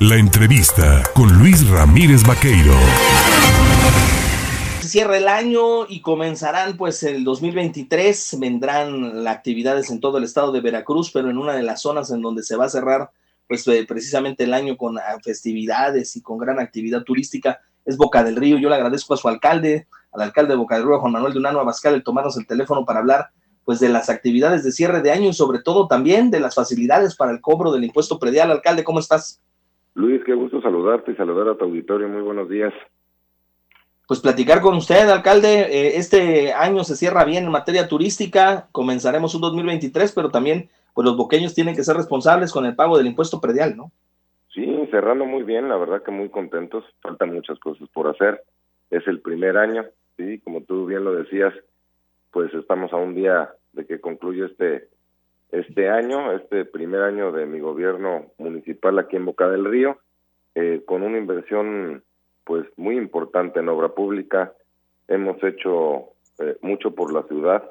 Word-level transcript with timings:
La 0.00 0.16
entrevista 0.16 1.02
con 1.14 1.38
Luis 1.38 1.66
Ramírez 1.70 2.22
Vaqueiro. 2.22 2.74
Cierra 4.80 5.16
el 5.16 5.26
año 5.26 5.86
y 5.88 6.02
comenzarán 6.02 6.76
pues 6.76 7.02
el 7.02 7.24
2023, 7.24 8.36
vendrán 8.38 9.24
las 9.24 9.34
actividades 9.34 9.90
en 9.90 10.00
todo 10.00 10.18
el 10.18 10.24
estado 10.24 10.52
de 10.52 10.60
Veracruz, 10.60 11.10
pero 11.10 11.30
en 11.30 11.38
una 11.38 11.54
de 11.54 11.62
las 11.62 11.80
zonas 11.80 12.10
en 12.10 12.20
donde 12.20 12.42
se 12.42 12.56
va 12.56 12.66
a 12.66 12.68
cerrar 12.68 13.10
pues 13.48 13.66
eh, 13.68 13.86
precisamente 13.88 14.44
el 14.44 14.52
año 14.52 14.76
con 14.76 14.98
ah, 14.98 15.16
festividades 15.24 16.14
y 16.14 16.20
con 16.20 16.36
gran 16.36 16.60
actividad 16.60 17.02
turística 17.02 17.60
es 17.86 17.96
Boca 17.96 18.22
del 18.22 18.36
Río. 18.36 18.58
Yo 18.58 18.68
le 18.68 18.74
agradezco 18.74 19.14
a 19.14 19.16
su 19.16 19.28
alcalde, 19.28 19.86
al 20.12 20.20
alcalde 20.20 20.52
de 20.52 20.58
Boca 20.58 20.74
del 20.74 20.86
Río, 20.86 21.00
Juan 21.00 21.12
Manuel 21.12 21.32
de 21.32 21.38
Unano 21.38 21.60
Abascal, 21.60 21.94
el 21.94 22.04
tomarnos 22.04 22.36
el 22.36 22.46
teléfono 22.46 22.84
para 22.84 22.98
hablar 22.98 23.30
pues 23.64 23.80
de 23.80 23.88
las 23.88 24.10
actividades 24.10 24.62
de 24.62 24.72
cierre 24.72 25.00
de 25.00 25.10
año 25.10 25.30
y 25.30 25.32
sobre 25.32 25.60
todo 25.60 25.88
también 25.88 26.30
de 26.30 26.38
las 26.38 26.54
facilidades 26.54 27.16
para 27.16 27.32
el 27.32 27.40
cobro 27.40 27.72
del 27.72 27.84
impuesto 27.84 28.18
predial. 28.18 28.50
Alcalde, 28.50 28.84
¿cómo 28.84 29.00
estás? 29.00 29.40
Luis, 29.96 30.22
qué 30.24 30.34
gusto 30.34 30.60
saludarte 30.60 31.12
y 31.12 31.16
saludar 31.16 31.48
a 31.48 31.54
tu 31.56 31.64
auditorio. 31.64 32.06
Muy 32.06 32.20
buenos 32.20 32.50
días. 32.50 32.74
Pues 34.06 34.20
platicar 34.20 34.60
con 34.60 34.76
usted, 34.76 35.08
alcalde. 35.08 35.62
Eh, 35.70 35.96
este 35.96 36.52
año 36.52 36.84
se 36.84 36.96
cierra 36.96 37.24
bien 37.24 37.44
en 37.44 37.50
materia 37.50 37.88
turística. 37.88 38.68
Comenzaremos 38.72 39.34
un 39.34 39.40
2023, 39.40 40.12
pero 40.12 40.28
también 40.28 40.68
pues 40.92 41.06
los 41.06 41.16
boqueños 41.16 41.54
tienen 41.54 41.74
que 41.74 41.82
ser 41.82 41.96
responsables 41.96 42.52
con 42.52 42.66
el 42.66 42.76
pago 42.76 42.98
del 42.98 43.06
impuesto 43.06 43.40
predial, 43.40 43.74
¿no? 43.74 43.90
Sí, 44.52 44.66
cerrando 44.90 45.24
muy 45.24 45.44
bien, 45.44 45.66
la 45.70 45.78
verdad 45.78 46.02
que 46.02 46.10
muy 46.10 46.28
contentos. 46.28 46.84
Faltan 47.00 47.32
muchas 47.32 47.58
cosas 47.58 47.88
por 47.88 48.06
hacer. 48.06 48.42
Es 48.90 49.06
el 49.08 49.22
primer 49.22 49.56
año, 49.56 49.86
sí, 50.18 50.40
como 50.40 50.60
tú 50.60 50.84
bien 50.84 51.04
lo 51.04 51.14
decías, 51.14 51.54
pues 52.32 52.52
estamos 52.52 52.92
a 52.92 52.96
un 52.96 53.14
día 53.14 53.48
de 53.72 53.86
que 53.86 53.98
concluye 53.98 54.44
este 54.44 54.88
este 55.58 55.88
año, 55.88 56.32
este 56.32 56.64
primer 56.64 57.02
año 57.02 57.32
de 57.32 57.46
mi 57.46 57.60
gobierno 57.60 58.26
municipal 58.38 58.98
aquí 58.98 59.16
en 59.16 59.24
Boca 59.24 59.48
del 59.48 59.64
Río, 59.64 59.98
eh, 60.54 60.82
con 60.86 61.02
una 61.02 61.18
inversión 61.18 62.02
pues 62.44 62.66
muy 62.76 62.96
importante 62.96 63.60
en 63.60 63.68
obra 63.68 63.88
pública. 63.88 64.52
Hemos 65.08 65.42
hecho 65.42 66.10
eh, 66.38 66.56
mucho 66.60 66.92
por 66.92 67.12
la 67.12 67.22
ciudad 67.24 67.70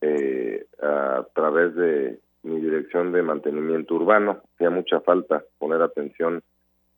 eh, 0.00 0.66
a 0.80 1.26
través 1.34 1.74
de 1.74 2.18
mi 2.42 2.60
dirección 2.60 3.12
de 3.12 3.22
mantenimiento 3.22 3.94
urbano. 3.94 4.42
Hacía 4.54 4.70
mucha 4.70 5.00
falta 5.00 5.44
poner 5.58 5.82
atención 5.82 6.42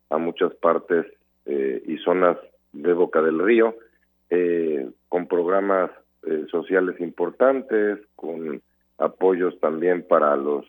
a 0.09 0.17
muchas 0.17 0.53
partes 0.55 1.05
y 1.47 1.97
zonas 1.99 2.37
de 2.73 2.91
Boca 2.93 3.21
del 3.21 3.37
Río, 3.37 3.75
con 5.09 5.27
programas 5.27 5.91
eh, 6.27 6.47
sociales 6.49 6.99
importantes, 7.01 7.99
con 8.15 8.59
apoyos 8.97 9.59
también 9.59 10.05
para 10.07 10.35
los 10.35 10.65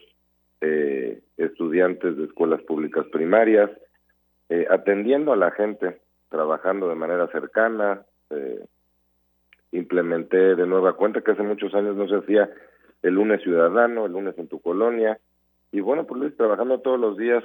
eh, 0.61 1.21
estudiantes 1.37 2.17
de 2.17 2.25
escuelas 2.25 2.63
públicas 2.63 3.07
primarias, 3.13 3.71
eh, 4.49 4.67
atendiendo 4.71 5.33
a 5.33 5.37
la 5.37 5.51
gente, 5.51 6.01
trabajando 6.29 6.89
de 6.89 6.95
manera 6.95 7.29
cercana. 7.29 8.03
implementé 9.73 10.55
de 10.55 10.67
nueva 10.67 10.95
cuenta 10.95 11.21
que 11.21 11.33
hace 11.33 11.43
muchos 11.43 11.75
años 11.75 11.97
no 11.97 12.09
se 12.09 12.17
hacía 12.17 12.49
el 13.03 13.15
lunes 13.15 13.43
ciudadano, 13.43 14.07
el 14.07 14.13
lunes 14.13 14.37
en 14.39 14.49
tu 14.49 14.61
colonia. 14.61 15.19
Y 15.73 15.81
bueno, 15.81 16.07
pues 16.07 16.21
Luis, 16.21 16.37
trabajando 16.37 16.81
todos 16.81 16.99
los 16.99 17.17
días 17.17 17.45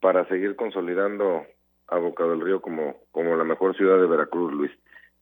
para 0.00 0.26
seguir 0.28 0.56
consolidando 0.56 1.44
a 1.88 1.98
Boca 1.98 2.24
del 2.24 2.40
Río 2.40 2.60
como, 2.60 2.96
como 3.10 3.36
la 3.36 3.44
mejor 3.44 3.76
ciudad 3.76 3.98
de 3.98 4.06
Veracruz, 4.06 4.52
Luis. 4.52 4.70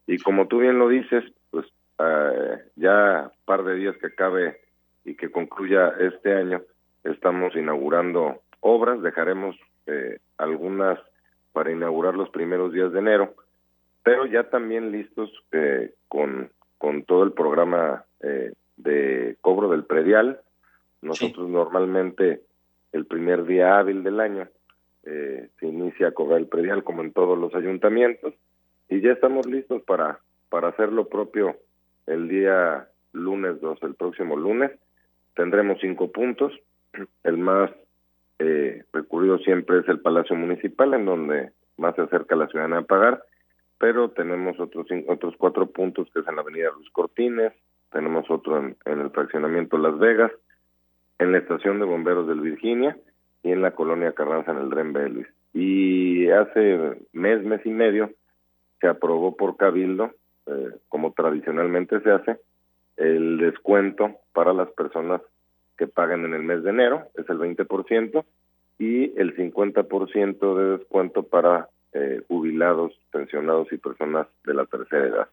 Y 0.05 0.17
como 0.19 0.47
tú 0.47 0.59
bien 0.59 0.77
lo 0.79 0.87
dices, 0.87 1.23
pues 1.49 1.65
eh, 1.99 2.61
ya 2.75 3.31
par 3.45 3.63
de 3.63 3.75
días 3.75 3.95
que 3.97 4.07
acabe 4.07 4.59
y 5.07 5.15
que 5.15 5.31
concluya 5.31 5.93
este 6.01 6.33
año, 6.33 6.61
estamos 7.05 7.55
inaugurando 7.55 8.41
obras, 8.59 9.01
dejaremos 9.01 9.55
eh, 9.85 10.19
algunas 10.37 10.99
para 11.53 11.71
inaugurar 11.71 12.15
los 12.15 12.29
primeros 12.29 12.73
días 12.73 12.91
de 12.91 12.99
enero, 12.99 13.33
pero 14.03 14.25
ya 14.25 14.49
también 14.49 14.91
listos 14.91 15.31
eh, 15.53 15.93
con, 16.09 16.51
con 16.77 17.03
todo 17.03 17.23
el 17.23 17.31
programa 17.31 18.03
de 18.75 19.37
cobro 19.41 19.69
del 19.69 19.85
predial. 19.85 20.41
Nosotros 21.01 21.47
normalmente 21.47 22.41
el 22.91 23.05
primer 23.05 23.45
día 23.45 23.77
hábil 23.77 24.03
del 24.03 24.19
año 24.19 24.49
se 25.03 25.65
inicia 25.65 26.09
a 26.09 26.11
cobrar 26.11 26.39
el 26.39 26.47
predial 26.47 26.83
como 26.83 27.01
en 27.01 27.13
todos 27.13 27.37
los 27.37 27.55
ayuntamientos 27.55 28.33
y 28.89 28.99
ya 28.99 29.11
estamos 29.11 29.45
listos 29.45 29.81
para, 29.83 30.19
para 30.49 30.69
hacer 30.69 30.91
lo 30.91 31.07
propio 31.07 31.55
el 32.07 32.27
día 32.27 32.89
lunes 33.13 33.61
2, 33.61 33.79
el 33.83 33.95
próximo 33.95 34.35
lunes. 34.35 34.71
Tendremos 35.37 35.77
cinco 35.79 36.11
puntos. 36.11 36.51
El 37.23 37.37
más 37.37 37.69
eh, 38.39 38.83
recurrido 38.91 39.37
siempre 39.37 39.79
es 39.79 39.87
el 39.87 39.99
Palacio 39.99 40.35
Municipal, 40.35 40.95
en 40.95 41.05
donde 41.05 41.51
más 41.77 41.95
se 41.95 42.01
acerca 42.01 42.35
la 42.35 42.47
ciudadana 42.47 42.79
a 42.79 42.81
pagar, 42.81 43.21
pero 43.77 44.09
tenemos 44.09 44.59
otros 44.59 44.87
otros 45.07 45.35
cuatro 45.37 45.67
puntos 45.67 46.09
que 46.11 46.21
es 46.21 46.27
en 46.27 46.37
la 46.37 46.41
Avenida 46.41 46.71
Luis 46.75 46.89
Cortines, 46.89 47.53
tenemos 47.91 48.25
otro 48.31 48.57
en, 48.57 48.75
el 48.85 49.11
fraccionamiento 49.11 49.77
Las 49.77 49.99
Vegas, 49.99 50.31
en 51.19 51.31
la 51.31 51.37
estación 51.37 51.79
de 51.79 51.85
bomberos 51.85 52.27
del 52.27 52.41
Virginia 52.41 52.97
y 53.43 53.51
en 53.51 53.61
la 53.61 53.75
colonia 53.75 54.13
Carranza 54.13 54.51
en 54.51 54.57
el 54.57 54.69
Dren 54.71 54.91
Luis. 55.13 55.27
Y 55.53 56.29
hace 56.29 56.97
mes, 57.13 57.43
mes 57.43 57.63
y 57.63 57.69
medio 57.69 58.09
se 58.81 58.87
aprobó 58.87 59.37
por 59.37 59.55
Cabildo 59.55 60.11
eh, 60.47 60.71
como 60.89 61.13
tradicionalmente 61.13 61.99
se 62.01 62.09
hace, 62.09 62.37
el 62.97 63.37
descuento 63.37 64.17
para 64.33 64.53
las 64.53 64.69
personas 64.71 65.21
que 65.77 65.87
pagan 65.87 66.25
en 66.25 66.33
el 66.33 66.43
mes 66.43 66.63
de 66.63 66.71
enero 66.71 67.09
es 67.15 67.29
el 67.29 67.37
20% 67.37 68.25
y 68.79 69.19
el 69.19 69.35
50% 69.35 70.57
de 70.57 70.77
descuento 70.77 71.23
para 71.23 71.69
eh, 71.93 72.21
jubilados, 72.27 72.93
pensionados 73.11 73.71
y 73.71 73.77
personas 73.77 74.27
de 74.45 74.53
la 74.53 74.65
tercera 74.65 75.07
edad. 75.07 75.27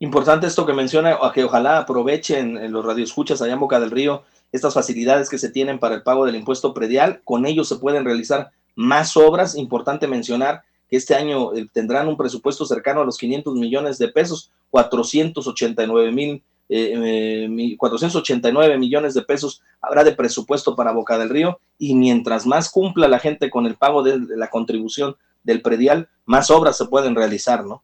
Importante 0.00 0.46
esto 0.46 0.64
que 0.64 0.72
menciona, 0.72 1.18
a 1.20 1.32
que 1.32 1.44
ojalá 1.44 1.78
aprovechen 1.78 2.56
en 2.56 2.72
los 2.72 2.84
radioescuchas 2.84 3.42
allá 3.42 3.54
en 3.54 3.60
Boca 3.60 3.80
del 3.80 3.90
Río 3.90 4.22
estas 4.52 4.72
facilidades 4.72 5.28
que 5.28 5.38
se 5.38 5.50
tienen 5.50 5.78
para 5.78 5.96
el 5.96 6.02
pago 6.02 6.24
del 6.24 6.36
impuesto 6.36 6.72
predial. 6.72 7.20
Con 7.24 7.46
ellos 7.46 7.68
se 7.68 7.76
pueden 7.76 8.04
realizar 8.04 8.50
más 8.76 9.16
obras. 9.16 9.56
Importante 9.56 10.06
mencionar 10.06 10.62
que 10.88 10.96
este 10.96 11.14
año 11.14 11.52
eh, 11.54 11.66
tendrán 11.72 12.08
un 12.08 12.16
presupuesto 12.16 12.64
cercano 12.64 13.00
a 13.00 13.04
los 13.04 13.18
500 13.18 13.54
millones 13.54 13.98
de 13.98 14.08
pesos, 14.08 14.52
489 14.70 16.12
mil. 16.12 16.42
489 16.68 18.74
eh, 18.74 18.78
millones 18.78 19.14
de 19.14 19.22
pesos 19.22 19.62
habrá 19.80 20.04
de 20.04 20.12
presupuesto 20.12 20.76
para 20.76 20.92
Boca 20.92 21.18
del 21.18 21.30
Río 21.30 21.58
y 21.78 21.94
mientras 21.94 22.46
más 22.46 22.70
cumpla 22.70 23.08
la 23.08 23.18
gente 23.18 23.50
con 23.50 23.66
el 23.66 23.76
pago 23.76 24.02
de, 24.02 24.18
la 24.36 24.48
contribución 24.48 25.16
del 25.42 25.62
predial, 25.62 26.08
más 26.26 26.50
obras 26.50 26.76
se 26.76 26.86
pueden 26.86 27.14
realizar, 27.14 27.64
¿no? 27.64 27.82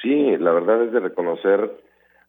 Sí, 0.00 0.36
la 0.38 0.52
verdad 0.52 0.84
es 0.84 0.92
de 0.92 1.00
reconocer 1.00 1.70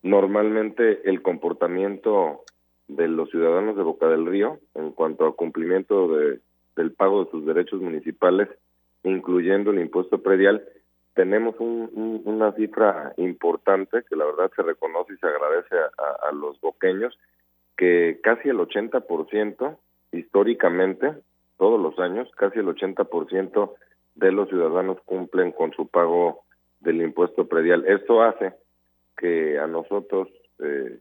normalmente 0.01 1.07
el 1.09 1.21
comportamiento 1.21 2.43
de 2.87 3.07
los 3.07 3.29
ciudadanos 3.29 3.75
de 3.75 3.83
Boca 3.83 4.07
del 4.07 4.25
Río 4.25 4.59
en 4.75 4.91
cuanto 4.91 5.25
al 5.25 5.35
cumplimiento 5.35 6.15
de, 6.15 6.39
del 6.75 6.91
pago 6.91 7.23
de 7.23 7.31
sus 7.31 7.45
derechos 7.45 7.81
municipales 7.81 8.49
incluyendo 9.03 9.71
el 9.71 9.79
impuesto 9.79 10.21
predial, 10.21 10.63
tenemos 11.13 11.55
una 11.59 12.51
cifra 12.53 13.13
importante 13.17 14.03
que 14.09 14.15
la 14.15 14.25
verdad 14.25 14.51
se 14.55 14.63
reconoce 14.63 15.13
y 15.13 15.17
se 15.17 15.27
agradece 15.27 15.75
a, 15.77 16.31
los 16.31 16.59
boqueños, 16.59 17.17
que 17.77 18.19
casi 18.23 18.49
el 18.49 18.57
80% 18.57 19.77
históricamente, 20.11 21.13
todos 21.57 21.79
los 21.79 21.97
años, 21.99 22.29
casi 22.35 22.59
el 22.59 22.67
80% 22.67 23.73
de 24.15 24.31
los 24.31 24.49
ciudadanos 24.49 24.97
cumplen 25.05 25.51
con 25.51 25.71
su 25.73 25.87
pago 25.87 26.43
del 26.79 27.01
impuesto 27.01 27.47
predial. 27.47 27.85
Esto 27.87 28.23
hace 28.23 28.53
que 29.17 29.59
a 29.59 29.67
nosotros, 29.67 30.29
eh, 30.59 30.99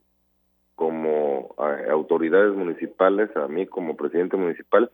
como 0.74 1.54
autoridades 1.90 2.54
municipales, 2.54 3.34
a 3.36 3.48
mí 3.48 3.66
como 3.66 3.96
presidente 3.96 4.36
municipal, 4.36 4.90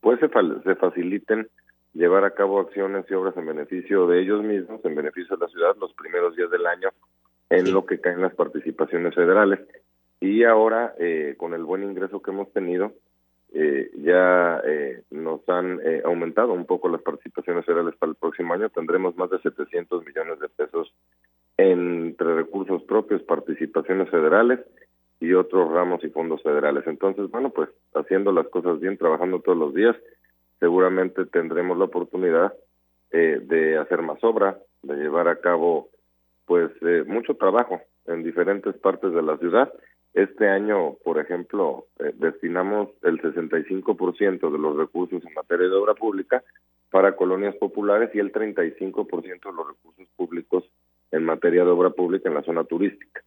pues 0.00 0.18
se, 0.20 0.28
se 0.28 0.74
faciliten 0.76 1.48
llevar 1.94 2.24
a 2.24 2.34
cabo 2.34 2.60
acciones 2.60 3.04
y 3.08 3.14
obras 3.14 3.36
en 3.36 3.46
beneficio 3.46 4.06
de 4.06 4.20
ellos 4.20 4.42
mismos, 4.42 4.84
en 4.84 4.94
beneficio 4.94 5.36
de 5.36 5.44
la 5.44 5.52
ciudad, 5.52 5.76
los 5.80 5.92
primeros 5.94 6.34
días 6.36 6.50
del 6.50 6.66
año, 6.66 6.90
en 7.50 7.72
lo 7.72 7.84
que 7.84 8.00
caen 8.00 8.22
las 8.22 8.34
participaciones 8.34 9.14
federales. 9.14 9.60
Y 10.20 10.44
ahora, 10.44 10.94
eh, 10.98 11.34
con 11.36 11.52
el 11.52 11.64
buen 11.64 11.82
ingreso 11.82 12.22
que 12.22 12.30
hemos 12.30 12.50
tenido, 12.52 12.92
eh, 13.54 13.90
ya 13.98 14.62
eh, 14.64 15.02
nos 15.10 15.46
han 15.48 15.80
aumentado 16.04 16.54
un 16.54 16.64
poco 16.64 16.88
las 16.88 17.02
participaciones 17.02 17.66
federales 17.66 17.94
para 17.96 18.10
el 18.10 18.16
próximo 18.16 18.54
año. 18.54 18.70
Tendremos 18.70 19.16
más 19.16 19.30
de 19.30 19.40
700 19.40 20.06
millones 20.06 20.38
de 20.40 20.48
pesos 20.48 20.94
entre 21.58 22.34
recursos 22.34 22.82
propios, 22.84 23.22
participaciones 23.22 24.08
federales 24.08 24.60
y 25.20 25.34
otros 25.34 25.70
ramos 25.70 26.02
y 26.02 26.08
fondos 26.08 26.42
federales. 26.42 26.84
Entonces, 26.86 27.30
bueno, 27.30 27.50
pues 27.50 27.68
haciendo 27.94 28.32
las 28.32 28.48
cosas 28.48 28.80
bien, 28.80 28.96
trabajando 28.96 29.40
todos 29.40 29.58
los 29.58 29.74
días, 29.74 29.94
seguramente 30.62 31.26
tendremos 31.26 31.76
la 31.76 31.86
oportunidad 31.86 32.54
eh, 33.10 33.40
de 33.42 33.78
hacer 33.78 34.00
más 34.00 34.22
obra, 34.22 34.60
de 34.84 34.94
llevar 34.94 35.26
a 35.26 35.40
cabo 35.40 35.88
pues 36.46 36.70
eh, 36.82 37.02
mucho 37.04 37.34
trabajo 37.34 37.80
en 38.06 38.22
diferentes 38.22 38.72
partes 38.76 39.12
de 39.12 39.22
la 39.22 39.36
ciudad. 39.38 39.72
Este 40.14 40.48
año, 40.48 40.94
por 41.02 41.18
ejemplo, 41.18 41.86
eh, 41.98 42.12
destinamos 42.14 42.90
el 43.02 43.20
65% 43.20 44.52
de 44.52 44.58
los 44.58 44.76
recursos 44.76 45.20
en 45.24 45.34
materia 45.34 45.66
de 45.66 45.74
obra 45.74 45.94
pública 45.94 46.44
para 46.92 47.16
colonias 47.16 47.56
populares 47.56 48.10
y 48.14 48.20
el 48.20 48.30
35% 48.32 49.08
de 49.10 49.56
los 49.56 49.66
recursos 49.66 50.06
públicos 50.14 50.62
en 51.10 51.24
materia 51.24 51.64
de 51.64 51.70
obra 51.70 51.90
pública 51.90 52.28
en 52.28 52.36
la 52.36 52.44
zona 52.44 52.62
turística. 52.62 53.20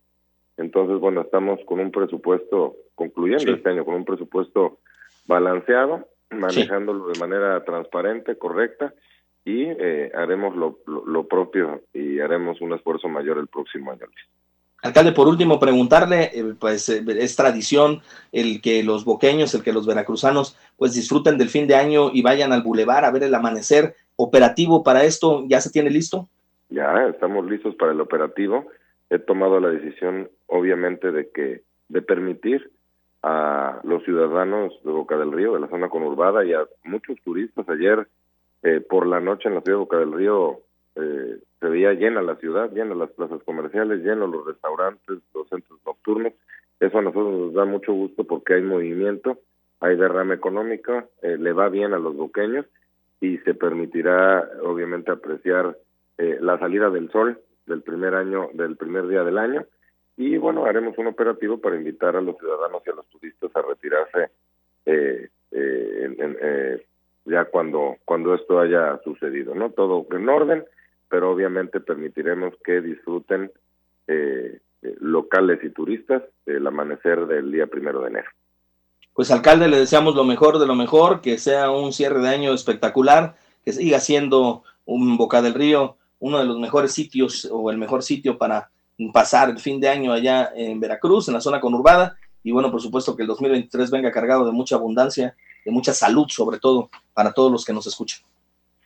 Entonces, 0.55 1.01
bueno, 1.01 1.19
estamos 1.19 1.59
con 1.65 1.81
un 1.81 1.91
presupuesto, 1.91 2.77
concluyendo 2.95 3.51
este 3.51 3.69
año, 3.69 3.83
con 3.83 3.95
un 3.95 4.05
presupuesto 4.05 4.77
balanceado, 5.27 6.07
manejándolo 6.39 7.07
de 7.07 7.19
manera 7.19 7.63
transparente, 7.63 8.37
correcta, 8.37 8.93
y 9.45 9.63
eh, 9.63 10.11
haremos 10.15 10.55
lo, 10.55 10.79
lo, 10.87 11.27
propio 11.27 11.83
y 11.93 12.19
haremos 12.19 12.59
un 12.61 12.73
esfuerzo 12.73 13.07
mayor 13.07 13.37
el 13.37 13.47
próximo 13.47 13.91
año. 13.91 14.07
Alcalde, 14.81 15.11
por 15.11 15.27
último, 15.27 15.59
preguntarle, 15.59 16.31
eh, 16.33 16.53
pues 16.59 16.89
eh, 16.89 17.03
es 17.07 17.35
tradición 17.35 18.01
el 18.31 18.61
que 18.61 18.83
los 18.83 19.05
boqueños, 19.05 19.53
el 19.53 19.63
que 19.63 19.73
los 19.73 19.85
veracruzanos, 19.85 20.57
pues 20.77 20.93
disfruten 20.93 21.37
del 21.37 21.49
fin 21.49 21.67
de 21.67 21.75
año 21.75 22.09
y 22.11 22.23
vayan 22.23 22.51
al 22.53 22.63
bulevar 22.63 23.05
a 23.05 23.11
ver 23.11 23.23
el 23.23 23.35
amanecer 23.35 23.95
operativo 24.15 24.83
para 24.83 25.03
esto. 25.03 25.43
¿Ya 25.47 25.61
se 25.61 25.71
tiene 25.71 25.89
listo? 25.91 26.27
Ya, 26.69 27.07
estamos 27.07 27.45
listos 27.45 27.75
para 27.75 27.91
el 27.91 28.01
operativo. 28.01 28.65
He 29.09 29.19
tomado 29.19 29.59
la 29.59 29.69
decisión, 29.69 30.29
obviamente, 30.47 31.11
de 31.11 31.29
que 31.29 31.61
de 31.89 32.01
permitir 32.01 32.71
a 33.27 33.79
los 33.83 34.03
ciudadanos 34.03 34.71
de 34.83 34.91
Boca 34.91 35.17
del 35.17 35.31
Río, 35.31 35.55
de 35.55 35.61
la 35.61 35.67
zona 35.67 35.89
conurbada 35.89 36.45
y 36.45 36.53
a 36.53 36.63
muchos 36.83 37.17
turistas. 37.23 37.67
Ayer 37.67 38.07
eh, 38.61 38.81
por 38.87 39.07
la 39.07 39.19
noche 39.19 39.49
en 39.49 39.55
la 39.55 39.61
ciudad 39.61 39.79
de 39.79 39.83
Boca 39.83 39.97
del 39.97 40.13
Río 40.13 40.59
eh, 40.95 41.39
se 41.59 41.67
veía 41.67 41.93
llena 41.93 42.21
la 42.21 42.35
ciudad, 42.35 42.71
llena 42.71 42.93
las 42.93 43.09
plazas 43.09 43.41
comerciales, 43.43 44.03
llenos 44.03 44.29
los 44.29 44.45
restaurantes, 44.45 45.17
los 45.33 45.49
centros 45.49 45.79
nocturnos. 45.87 46.33
Eso 46.79 46.99
a 46.99 47.01
nosotros 47.01 47.33
nos 47.33 47.53
da 47.55 47.65
mucho 47.65 47.93
gusto 47.93 48.25
porque 48.25 48.53
hay 48.53 48.61
movimiento, 48.61 49.39
hay 49.79 49.97
derrame 49.97 50.35
económico, 50.35 51.09
eh, 51.23 51.37
le 51.39 51.51
va 51.51 51.69
bien 51.69 51.95
a 51.95 51.97
los 51.97 52.15
boqueños 52.15 52.67
y 53.21 53.39
se 53.39 53.55
permitirá 53.55 54.47
obviamente 54.61 55.09
apreciar 55.09 55.75
eh, 56.19 56.37
la 56.41 56.59
salida 56.59 56.91
del 56.91 57.09
sol 57.09 57.39
del 57.65 57.81
primer 57.81 58.13
año, 58.13 58.49
del 58.53 58.77
primer 58.77 59.07
día 59.07 59.23
del 59.23 59.39
año 59.39 59.65
y 60.17 60.37
bueno, 60.37 60.65
haremos 60.65 60.97
un 60.97 61.07
operativo 61.07 61.57
para 61.57 61.75
invitar 61.75 62.15
a 62.15 62.21
los 62.21 62.37
ciudadanos 62.37 62.81
y 62.85 62.89
a 62.89 62.95
los 62.95 63.05
turistas 63.07 63.51
a 63.55 63.61
retirarse 63.61 64.31
eh, 64.85 65.29
eh, 65.51 66.85
ya 67.25 67.45
cuando, 67.45 67.97
cuando 68.05 68.35
esto 68.35 68.59
haya 68.59 68.99
sucedido, 69.03 69.55
¿no? 69.55 69.71
Todo 69.71 70.05
en 70.11 70.29
orden 70.29 70.65
pero 71.09 71.31
obviamente 71.31 71.79
permitiremos 71.79 72.53
que 72.63 72.81
disfruten 72.81 73.51
eh, 74.07 74.59
eh, 74.81 74.95
locales 74.99 75.59
y 75.63 75.69
turistas 75.69 76.23
el 76.45 76.65
amanecer 76.67 77.25
del 77.27 77.51
día 77.51 77.67
primero 77.67 78.01
de 78.01 78.09
enero. 78.09 78.29
Pues 79.13 79.31
alcalde, 79.31 79.67
le 79.69 79.77
deseamos 79.77 80.15
lo 80.15 80.25
mejor 80.25 80.59
de 80.59 80.67
lo 80.67 80.75
mejor, 80.75 81.21
que 81.21 81.37
sea 81.37 81.71
un 81.71 81.93
cierre 81.93 82.19
de 82.19 82.29
año 82.29 82.53
espectacular, 82.53 83.37
que 83.63 83.71
siga 83.71 83.99
siendo 83.99 84.63
un 84.83 85.17
Boca 85.17 85.41
del 85.41 85.53
Río 85.53 85.97
uno 86.19 86.39
de 86.39 86.45
los 86.45 86.59
mejores 86.59 86.91
sitios 86.91 87.47
o 87.51 87.69
el 87.71 87.77
mejor 87.77 88.01
sitio 88.01 88.37
para 88.37 88.69
pasar 89.13 89.49
el 89.49 89.59
fin 89.59 89.79
de 89.79 89.89
año 89.89 90.11
allá 90.11 90.51
en 90.55 90.79
Veracruz, 90.79 91.27
en 91.27 91.33
la 91.33 91.41
zona 91.41 91.59
conurbada. 91.59 92.17
Y 92.43 92.51
bueno, 92.51 92.71
por 92.71 92.81
supuesto 92.81 93.15
que 93.15 93.23
el 93.23 93.27
2023 93.27 93.91
venga 93.91 94.11
cargado 94.11 94.45
de 94.45 94.51
mucha 94.51 94.75
abundancia, 94.75 95.35
de 95.65 95.71
mucha 95.71 95.93
salud, 95.93 96.27
sobre 96.29 96.59
todo 96.59 96.89
para 97.13 97.33
todos 97.33 97.51
los 97.51 97.65
que 97.65 97.73
nos 97.73 97.87
escuchan. 97.87 98.21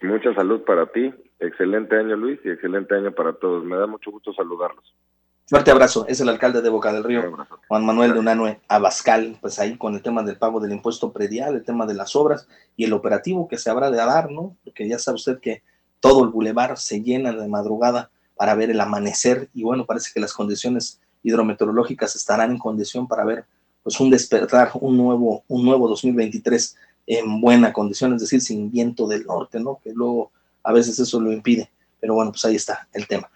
Mucha 0.02 0.34
salud 0.34 0.62
para 0.64 0.86
ti, 0.86 1.14
excelente 1.40 1.98
año 1.98 2.16
Luis 2.16 2.40
y 2.46 2.50
excelente 2.50 2.96
año 2.96 3.12
para 3.12 3.34
todos. 3.34 3.66
Me 3.66 3.76
da 3.76 3.86
mucho 3.86 4.12
gusto 4.12 4.34
saludarlos. 4.34 4.96
Fuerte 5.50 5.72
abrazo, 5.72 6.06
es 6.08 6.22
el 6.22 6.30
alcalde 6.30 6.62
de 6.62 6.70
Boca 6.70 6.94
del 6.94 7.04
Río, 7.04 7.36
Juan 7.68 7.84
Manuel 7.84 8.14
de 8.14 8.20
Unanue 8.20 8.60
Abascal, 8.68 9.36
pues 9.42 9.58
ahí 9.58 9.78
con 9.78 9.96
el 9.96 10.04
tema 10.04 10.22
del 10.22 10.38
pago 10.38 10.60
del 10.60 10.72
impuesto 10.72 11.12
predial, 11.12 11.56
el 11.56 11.64
tema 11.64 11.88
de 11.88 11.96
las 11.96 12.16
obras 12.16 12.48
y 12.78 12.86
el 12.86 12.94
operativo 12.94 13.48
que 13.48 13.58
se 13.58 13.72
habrá 13.72 13.90
de 13.90 13.98
dar, 13.98 14.30
¿no? 14.30 14.56
Porque 14.64 14.88
ya 14.88 15.00
sabe 15.00 15.16
usted 15.16 15.40
que 15.40 15.64
todo 16.00 16.24
el 16.24 16.30
bulevar 16.30 16.78
se 16.78 17.02
llena 17.02 17.34
de 17.34 17.48
madrugada 17.48 18.12
para 18.40 18.56
ver 18.56 18.70
el 18.70 18.80
amanecer 18.80 19.50
y 19.54 19.64
bueno, 19.64 19.86
parece 19.86 20.12
que 20.14 20.22
las 20.22 20.32
condiciones 20.32 21.02
hidrometeorológicas 21.24 22.16
estarán 22.16 22.52
en 22.52 22.58
condición 22.58 23.06
para 23.06 23.26
ver 23.26 23.44
pues 23.84 24.00
un 24.00 24.10
despertar, 24.10 24.72
un 24.76 24.96
nuevo, 24.96 25.44
un 25.50 25.66
nuevo 25.66 25.90
2023 25.90 26.78
en 27.08 27.42
buena 27.42 27.74
condición, 27.74 28.14
es 28.14 28.22
decir, 28.22 28.40
sin 28.40 28.72
viento 28.72 29.10
del 29.10 29.26
norte, 29.26 29.60
¿no? 29.60 29.82
Que 29.84 29.92
luego 29.92 30.32
a 30.64 30.72
veces 30.72 30.98
eso 31.00 31.20
lo 31.20 31.34
impide. 31.34 31.70
Pero 32.00 32.14
bueno, 32.14 32.32
pues 32.32 32.46
ahí 32.46 32.56
está 32.56 32.88
el 32.94 33.08
tema. 33.08 33.30